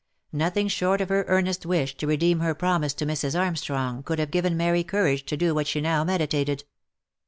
[0.33, 3.39] Nothing short of her earnest wish to redeem her promise to Mrs.
[3.39, 6.63] Armstrong could have given Mary courage to do what she now meditated.